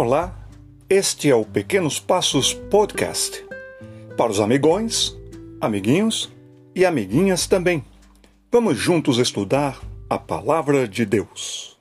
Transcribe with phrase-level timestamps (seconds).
[0.00, 0.32] Olá,
[0.88, 3.44] este é o Pequenos Passos Podcast.
[4.16, 5.18] Para os amigões,
[5.60, 6.32] amiguinhos
[6.72, 7.84] e amiguinhas também.
[8.52, 11.76] Vamos juntos estudar a Palavra de Deus.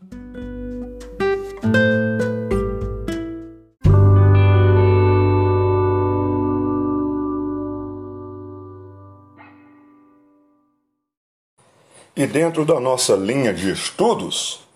[12.16, 14.67] E dentro da nossa linha de estudos,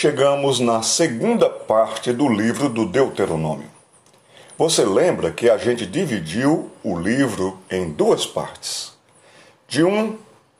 [0.00, 3.68] chegamos na segunda parte do livro do Deuteronômio.
[4.56, 8.94] Você lembra que a gente dividiu o livro em duas partes,
[9.68, 10.16] de 1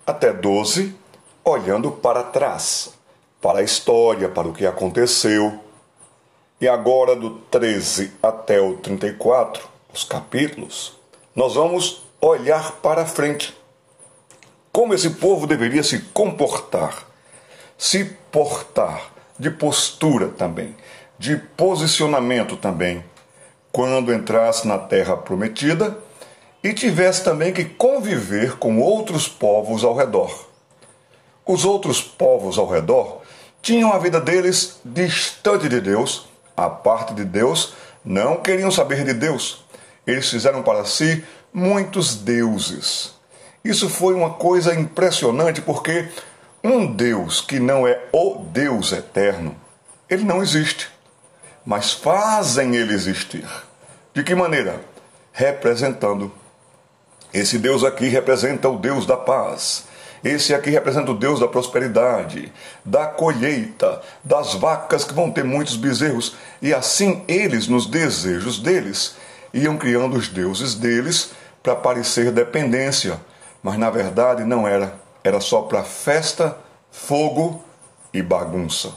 [0.06, 0.94] até 12,
[1.42, 2.92] olhando para trás,
[3.40, 5.58] para a história, para o que aconteceu.
[6.60, 10.98] E agora, do 13 até o 34, os capítulos,
[11.34, 13.56] nós vamos olhar para frente.
[14.70, 17.06] Como esse povo deveria se comportar,
[17.78, 20.76] se portar de postura também,
[21.18, 23.02] de posicionamento também,
[23.72, 25.96] quando entrasse na terra prometida
[26.62, 30.46] e tivesse também que conviver com outros povos ao redor.
[31.46, 33.22] Os outros povos ao redor
[33.62, 37.72] tinham a vida deles distante de Deus, a parte de Deus,
[38.04, 39.64] não queriam saber de Deus.
[40.06, 43.14] Eles fizeram para si muitos deuses.
[43.64, 46.08] Isso foi uma coisa impressionante porque
[46.62, 49.56] um Deus que não é o Deus eterno,
[50.08, 50.88] ele não existe.
[51.64, 53.46] Mas fazem ele existir.
[54.12, 54.80] De que maneira?
[55.32, 56.32] Representando.
[57.32, 59.84] Esse Deus aqui representa o Deus da paz.
[60.22, 62.52] Esse aqui representa o Deus da prosperidade,
[62.84, 66.36] da colheita, das vacas que vão ter muitos bezerros.
[66.60, 69.16] E assim eles, nos desejos deles,
[69.54, 71.30] iam criando os deuses deles
[71.62, 73.18] para parecer dependência.
[73.62, 76.56] Mas na verdade não era era só para festa,
[76.90, 77.62] fogo
[78.12, 78.92] e bagunça.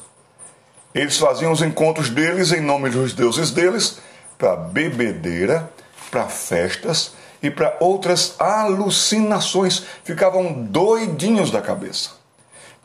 [0.93, 3.99] Eles faziam os encontros deles em nome dos deuses deles
[4.37, 5.71] para bebedeira,
[6.11, 9.83] para festas e para outras alucinações.
[10.03, 12.11] Ficavam doidinhos da cabeça.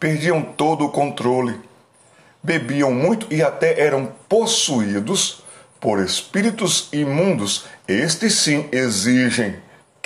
[0.00, 1.60] Perdiam todo o controle.
[2.42, 5.42] Bebiam muito e até eram possuídos
[5.80, 7.66] por espíritos imundos.
[7.86, 9.56] Estes sim exigem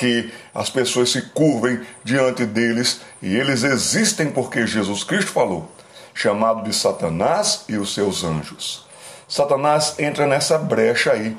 [0.02, 5.70] que as pessoas se curvem diante deles e eles existem porque Jesus Cristo falou,
[6.12, 8.84] chamado de Satanás e os seus anjos.
[9.28, 11.36] Satanás entra nessa brecha aí.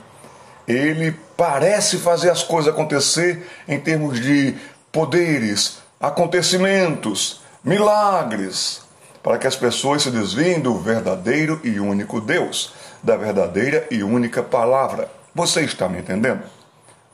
[0.65, 4.55] Ele parece fazer as coisas acontecer em termos de
[4.93, 8.81] poderes, acontecimentos, milagres,
[9.21, 14.41] para que as pessoas se desviem do verdadeiro e único Deus, da verdadeira e única
[14.41, 15.11] palavra.
[15.35, 16.43] Você está me entendendo?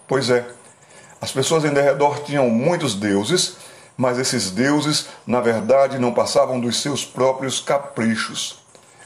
[0.07, 0.58] Pois é.
[1.21, 3.57] As pessoas em derredor tinham muitos deuses,
[3.97, 8.59] mas esses deuses, na verdade, não passavam dos seus próprios caprichos.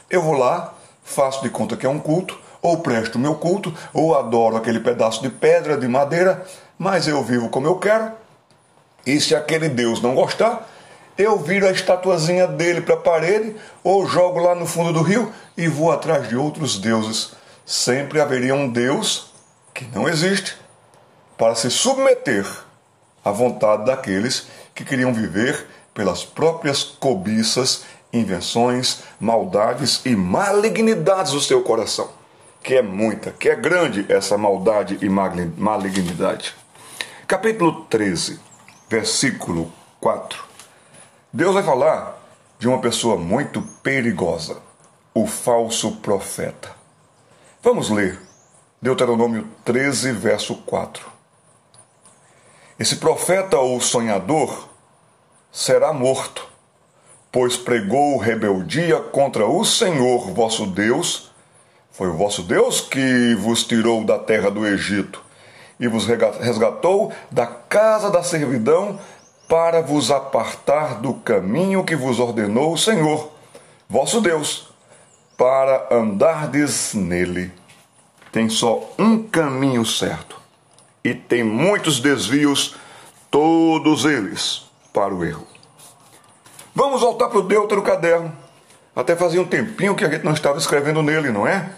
[0.08, 4.16] Eu vou lá, faço de conta que é um culto, ou presto meu culto, ou
[4.16, 6.46] adoro aquele pedaço de pedra, de madeira,
[6.78, 8.12] mas eu vivo como eu quero.
[9.04, 10.68] E se aquele Deus não gostar,
[11.18, 15.32] eu viro a estatuazinha dele para a parede, ou jogo lá no fundo do rio
[15.56, 17.32] e vou atrás de outros deuses.
[17.66, 19.32] Sempre haveria um Deus
[19.74, 20.63] que não existe
[21.36, 22.46] para se submeter
[23.24, 31.62] à vontade daqueles que queriam viver pelas próprias cobiças, invenções, maldades e malignidades do seu
[31.62, 32.10] coração.
[32.62, 36.54] Que é muita, que é grande essa maldade e malignidade.
[37.26, 38.40] Capítulo 13,
[38.88, 40.44] versículo 4.
[41.32, 42.20] Deus vai falar
[42.58, 44.58] de uma pessoa muito perigosa,
[45.12, 46.70] o falso profeta.
[47.62, 48.20] Vamos ler
[48.80, 51.13] Deuteronômio 13, verso 4.
[52.76, 54.68] Esse profeta ou sonhador
[55.52, 56.44] será morto,
[57.30, 61.30] pois pregou rebeldia contra o Senhor vosso Deus.
[61.92, 65.22] Foi o vosso Deus que vos tirou da terra do Egito
[65.78, 68.98] e vos resgatou da casa da servidão
[69.48, 73.30] para vos apartar do caminho que vos ordenou o Senhor,
[73.88, 74.68] vosso Deus,
[75.38, 77.52] para andardes nele.
[78.32, 80.43] Tem só um caminho certo
[81.04, 82.76] e tem muitos desvios,
[83.30, 85.46] todos eles para o erro.
[86.74, 88.32] Vamos voltar para o Deutero Caderno.
[88.96, 91.70] Até fazia um tempinho que a gente não estava escrevendo nele, não é?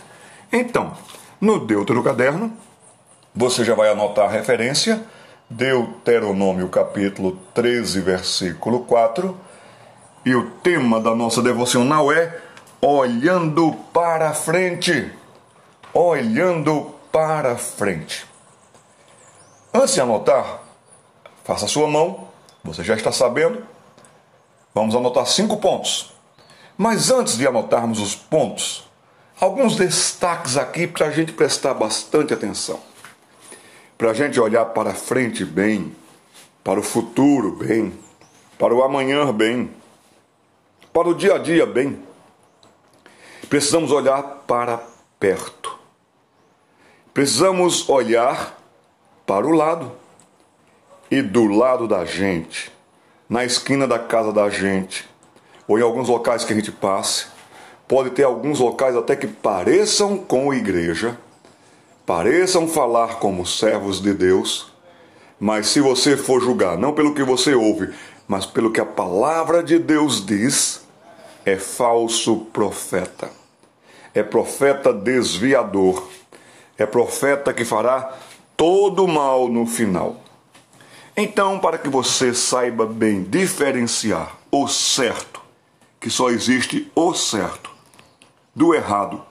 [0.53, 0.97] Então,
[1.41, 2.53] no Deutero Caderno,
[3.35, 5.03] você já vai anotar a referência,
[5.51, 9.37] Deuteronômio capítulo 13, versículo 4,
[10.25, 12.41] e o tema da nossa devocional é
[12.81, 15.11] Olhando para frente.
[15.93, 18.27] Olhando para frente.
[19.79, 20.63] Antes de anotar,
[21.45, 22.29] faça a sua mão,
[22.65, 23.63] você já está sabendo.
[24.75, 26.15] Vamos anotar cinco pontos.
[26.79, 28.89] Mas antes de anotarmos os pontos,
[29.39, 32.81] alguns destaques aqui para a gente prestar bastante atenção.
[33.99, 35.95] Para a gente olhar para frente bem,
[36.65, 37.93] para o futuro bem,
[38.59, 39.71] para o amanhã bem,
[40.91, 42.03] para o dia a dia bem.
[43.51, 44.81] Precisamos olhar para
[45.21, 45.79] perto.
[47.13, 48.57] Precisamos olhar
[49.27, 49.93] para o lado
[51.11, 52.73] e do lado da gente,
[53.29, 55.09] na esquina da casa da gente,
[55.67, 57.27] ou em alguns locais que a gente passe.
[57.89, 61.19] Pode ter alguns locais até que pareçam com igreja,
[62.05, 64.73] pareçam falar como servos de Deus,
[65.39, 67.93] mas se você for julgar não pelo que você ouve,
[68.27, 70.87] mas pelo que a palavra de Deus diz,
[71.45, 73.31] é falso profeta.
[74.15, 76.09] É profeta desviador.
[76.79, 78.17] É profeta que fará
[78.57, 80.23] todo mal no final.
[81.17, 85.41] Então, para que você saiba bem diferenciar o certo,
[86.01, 87.71] que só existe o certo,
[88.55, 89.23] do errado,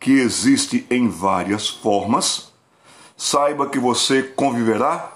[0.00, 2.52] que existe em várias formas,
[3.16, 5.12] saiba que você conviverá,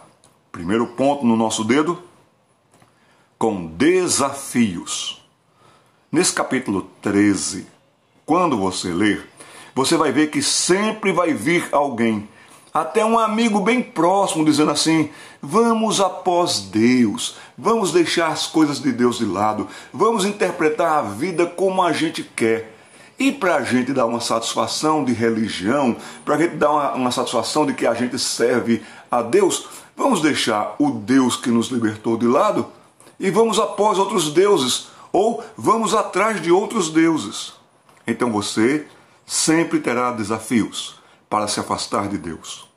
[0.50, 2.02] primeiro ponto no nosso dedo,
[3.38, 5.22] com desafios.
[6.10, 7.66] Nesse capítulo 13,
[8.24, 9.28] quando você ler,
[9.74, 12.28] você vai ver que sempre vai vir alguém
[12.80, 15.10] até um amigo bem próximo dizendo assim:
[15.42, 21.44] vamos após Deus, vamos deixar as coisas de Deus de lado, vamos interpretar a vida
[21.44, 22.76] como a gente quer.
[23.18, 27.10] E para a gente dar uma satisfação de religião, para a gente dar uma, uma
[27.10, 28.80] satisfação de que a gente serve
[29.10, 29.66] a Deus,
[29.96, 32.66] vamos deixar o Deus que nos libertou de lado
[33.18, 37.54] e vamos após outros deuses, ou vamos atrás de outros deuses.
[38.06, 38.86] Então você
[39.26, 42.67] sempre terá desafios para se afastar de Deus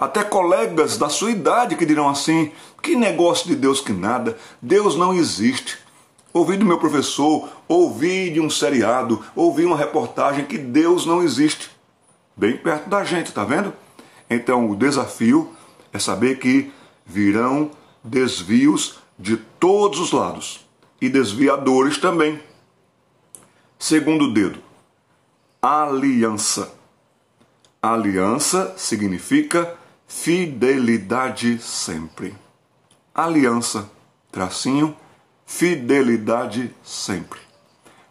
[0.00, 2.50] até colegas da sua idade que dirão assim:
[2.82, 5.78] que negócio de Deus que nada, Deus não existe.
[6.32, 11.70] Ouvi do meu professor, ouvi de um seriado, ouvi uma reportagem que Deus não existe.
[12.34, 13.74] Bem perto da gente, tá vendo?
[14.30, 15.52] Então o desafio
[15.92, 16.72] é saber que
[17.04, 17.70] virão
[18.02, 20.64] desvios de todos os lados
[21.00, 22.40] e desviadores também.
[23.78, 24.60] Segundo dedo,
[25.60, 26.72] aliança.
[27.82, 29.79] Aliança significa
[30.10, 32.34] fidelidade sempre.
[33.14, 33.88] Aliança,
[34.30, 34.94] tracinho,
[35.46, 37.38] fidelidade sempre.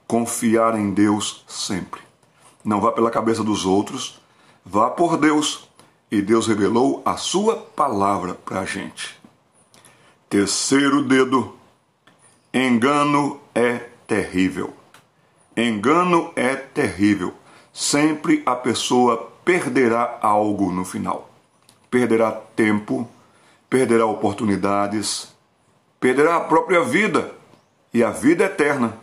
[0.07, 1.99] Confiar em Deus sempre.
[2.63, 4.19] Não vá pela cabeça dos outros,
[4.65, 5.69] vá por Deus.
[6.09, 9.19] E Deus revelou a sua palavra para a gente.
[10.27, 11.53] Terceiro dedo.
[12.51, 14.73] Engano é terrível.
[15.55, 17.33] Engano é terrível.
[17.73, 21.28] Sempre a pessoa perderá algo no final
[21.89, 23.07] perderá tempo,
[23.69, 25.33] perderá oportunidades,
[25.99, 27.31] perderá a própria vida
[27.93, 28.97] e a vida eterna.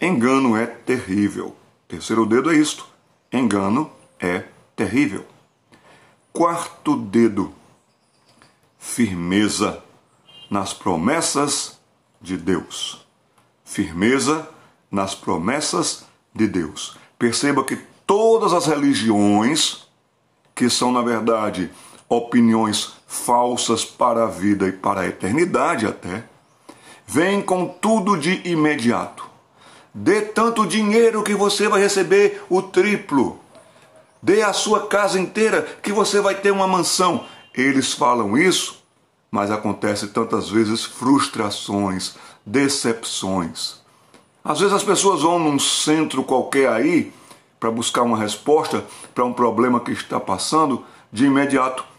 [0.00, 1.54] Engano é terrível.
[1.86, 2.86] Terceiro dedo é isto:
[3.32, 4.44] engano é
[4.74, 5.26] terrível.
[6.32, 7.52] Quarto dedo:
[8.78, 9.82] firmeza
[10.50, 11.78] nas promessas
[12.20, 13.06] de Deus.
[13.64, 14.48] Firmeza
[14.90, 16.04] nas promessas
[16.34, 16.96] de Deus.
[17.18, 17.76] Perceba que
[18.06, 19.86] todas as religiões,
[20.54, 21.70] que são na verdade
[22.10, 26.24] opiniões falsas para a vida e para a eternidade até,
[27.06, 29.24] vem com tudo de imediato.
[29.94, 33.38] Dê tanto dinheiro que você vai receber o triplo.
[34.20, 37.24] Dê a sua casa inteira que você vai ter uma mansão.
[37.54, 38.82] Eles falam isso,
[39.30, 43.80] mas acontece tantas vezes frustrações, decepções.
[44.44, 47.12] Às vezes as pessoas vão num centro qualquer aí
[47.58, 51.89] para buscar uma resposta para um problema que está passando, de imediato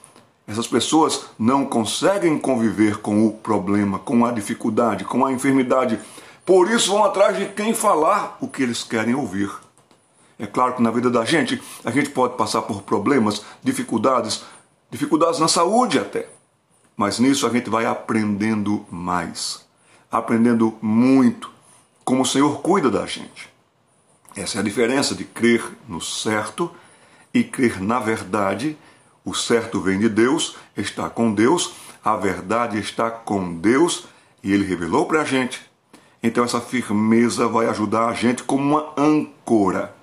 [0.51, 5.99] essas pessoas não conseguem conviver com o problema, com a dificuldade, com a enfermidade.
[6.45, 9.49] Por isso vão atrás de quem falar o que eles querem ouvir.
[10.37, 14.43] É claro que na vida da gente, a gente pode passar por problemas, dificuldades,
[14.89, 16.27] dificuldades na saúde até.
[16.97, 19.65] Mas nisso a gente vai aprendendo mais,
[20.11, 21.51] aprendendo muito
[22.03, 23.49] como o Senhor cuida da gente.
[24.35, 26.71] Essa é a diferença de crer no certo
[27.33, 28.77] e crer na verdade
[29.23, 31.73] o certo vem de Deus, está com Deus,
[32.03, 34.05] a verdade está com Deus
[34.43, 35.61] e Ele revelou para a gente.
[36.23, 39.93] Então essa firmeza vai ajudar a gente como uma âncora.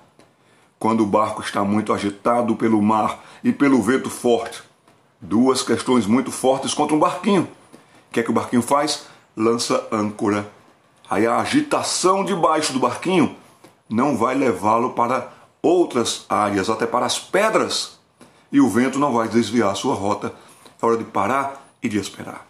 [0.77, 4.63] Quando o barco está muito agitado pelo mar e pelo vento forte.
[5.19, 7.43] Duas questões muito fortes contra um barquinho.
[7.43, 9.05] O que é que o barquinho faz?
[9.35, 10.49] Lança âncora.
[11.09, 13.35] Aí a agitação debaixo do barquinho
[13.89, 17.98] não vai levá-lo para outras áreas, até para as pedras
[18.51, 20.33] e o vento não vai desviar sua rota.
[20.81, 22.47] É hora de parar e de esperar.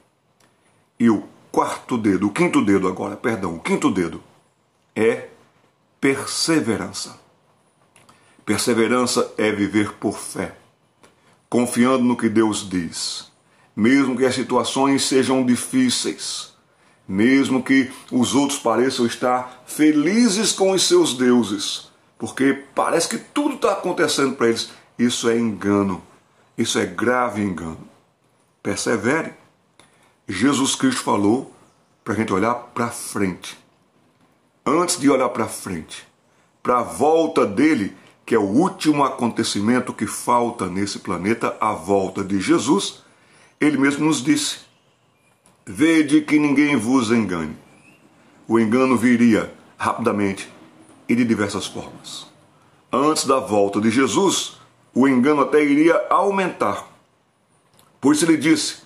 [1.00, 4.22] E o quarto dedo, o quinto dedo agora, perdão, o quinto dedo
[4.96, 5.30] é
[6.00, 7.20] perseverança.
[8.46, 10.56] Perseverança é viver por fé,
[11.50, 13.32] confiando no que Deus diz,
[13.76, 16.54] mesmo que as situações sejam difíceis,
[17.08, 23.56] mesmo que os outros pareçam estar felizes com os seus deuses, porque parece que tudo
[23.56, 24.72] está acontecendo para eles.
[25.00, 26.04] Isso é engano,
[26.58, 27.88] isso é grave engano.
[28.62, 29.34] Persevere.
[30.28, 31.56] Jesus Cristo falou
[32.04, 33.58] para a gente olhar para frente.
[34.66, 36.06] Antes de olhar para frente,
[36.62, 42.22] para a volta dele, que é o último acontecimento que falta nesse planeta, a volta
[42.22, 43.02] de Jesus,
[43.58, 44.60] ele mesmo nos disse:
[45.66, 47.56] Vede que ninguém vos engane.
[48.46, 50.52] O engano viria rapidamente
[51.08, 52.28] e de diversas formas.
[52.92, 54.59] Antes da volta de Jesus,
[55.02, 56.86] o engano até iria aumentar.
[58.02, 58.80] Por isso ele disse: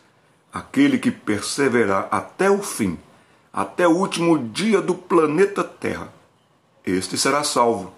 [0.54, 3.00] aquele que perseverar até o fim,
[3.52, 6.14] até o último dia do planeta Terra,
[6.86, 7.92] este será salvo.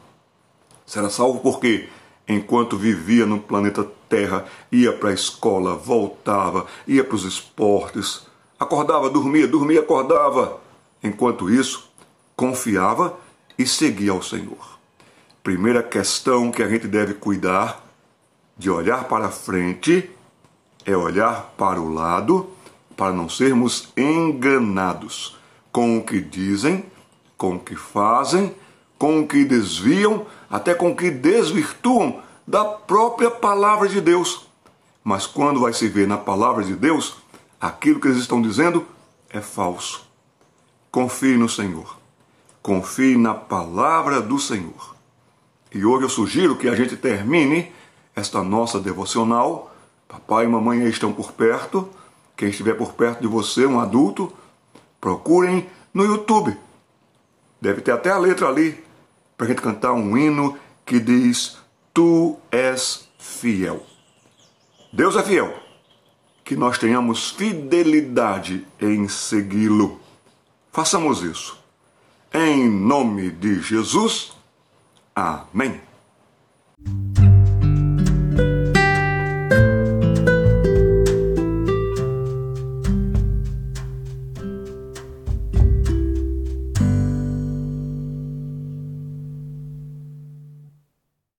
[0.85, 1.89] Será salvo porque,
[2.25, 8.25] enquanto vivia no planeta Terra, ia para a escola, voltava, ia para os esportes,
[8.57, 10.61] acordava, dormia, dormia, acordava.
[11.03, 11.91] Enquanto isso,
[12.33, 13.17] confiava
[13.57, 14.79] e seguia ao Senhor.
[15.43, 17.84] Primeira questão que a gente deve cuidar
[18.57, 20.09] de olhar para frente
[20.85, 22.49] é olhar para o lado
[22.95, 25.37] para não sermos enganados
[25.71, 26.85] com o que dizem,
[27.37, 28.55] com o que fazem,
[28.97, 34.47] com o que desviam, até com o que desvirtuam da própria palavra de Deus.
[35.03, 37.17] Mas quando vai se ver na palavra de Deus,
[37.59, 38.85] aquilo que eles estão dizendo
[39.29, 40.07] é falso.
[40.89, 41.97] Confie no Senhor.
[42.61, 44.95] Confie na palavra do Senhor.
[45.73, 47.71] E hoje eu sugiro que a gente termine
[48.15, 49.75] esta nossa devocional.
[50.07, 51.89] Papai e mamãe estão por perto.
[52.35, 54.31] Quem estiver por perto de você, um adulto,
[54.99, 56.57] procurem no YouTube.
[57.59, 58.83] Deve ter até a letra ali
[59.37, 61.57] para a gente cantar um hino que diz:
[61.93, 63.85] Tu és fiel.
[64.91, 65.53] Deus é fiel.
[66.43, 69.99] Que nós tenhamos fidelidade em segui-lo.
[70.71, 71.57] Façamos isso.
[72.33, 74.33] Em nome de Jesus.
[75.15, 75.81] Amém.